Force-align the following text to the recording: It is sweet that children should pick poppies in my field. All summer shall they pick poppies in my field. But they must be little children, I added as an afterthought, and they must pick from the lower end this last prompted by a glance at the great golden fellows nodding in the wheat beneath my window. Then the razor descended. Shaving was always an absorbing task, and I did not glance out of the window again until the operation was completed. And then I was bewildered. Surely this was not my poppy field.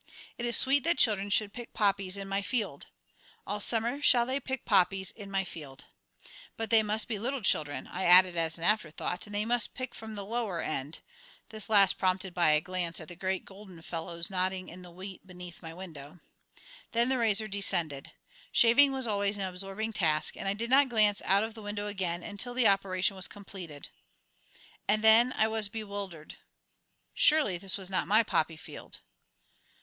It 0.35 0.47
is 0.47 0.57
sweet 0.57 0.83
that 0.85 0.97
children 0.97 1.29
should 1.29 1.53
pick 1.53 1.73
poppies 1.75 2.17
in 2.17 2.27
my 2.27 2.41
field. 2.41 2.87
All 3.45 3.59
summer 3.59 4.01
shall 4.01 4.25
they 4.25 4.39
pick 4.39 4.65
poppies 4.65 5.11
in 5.11 5.29
my 5.29 5.43
field. 5.43 5.85
But 6.57 6.71
they 6.71 6.81
must 6.81 7.07
be 7.07 7.19
little 7.19 7.43
children, 7.43 7.85
I 7.85 8.05
added 8.05 8.35
as 8.35 8.57
an 8.57 8.63
afterthought, 8.63 9.27
and 9.27 9.35
they 9.35 9.45
must 9.45 9.75
pick 9.75 9.93
from 9.93 10.15
the 10.15 10.25
lower 10.25 10.59
end 10.59 11.01
this 11.49 11.69
last 11.69 11.99
prompted 11.99 12.33
by 12.33 12.49
a 12.53 12.61
glance 12.61 12.99
at 12.99 13.09
the 13.09 13.15
great 13.15 13.45
golden 13.45 13.79
fellows 13.83 14.31
nodding 14.31 14.69
in 14.69 14.81
the 14.81 14.89
wheat 14.89 15.27
beneath 15.27 15.61
my 15.61 15.71
window. 15.71 16.19
Then 16.93 17.09
the 17.09 17.19
razor 17.19 17.47
descended. 17.47 18.11
Shaving 18.51 18.91
was 18.91 19.05
always 19.05 19.37
an 19.37 19.43
absorbing 19.43 19.93
task, 19.93 20.35
and 20.35 20.47
I 20.47 20.55
did 20.55 20.71
not 20.71 20.89
glance 20.89 21.21
out 21.25 21.43
of 21.43 21.53
the 21.53 21.61
window 21.61 21.85
again 21.85 22.23
until 22.23 22.55
the 22.55 22.67
operation 22.67 23.15
was 23.15 23.27
completed. 23.27 23.89
And 24.87 25.03
then 25.03 25.31
I 25.33 25.47
was 25.47 25.69
bewildered. 25.69 26.37
Surely 27.13 27.59
this 27.59 27.77
was 27.77 27.91
not 27.91 28.07
my 28.07 28.23
poppy 28.23 28.57
field. 28.57 28.97